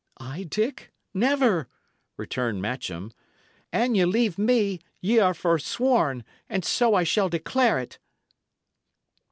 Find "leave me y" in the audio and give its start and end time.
4.05-5.19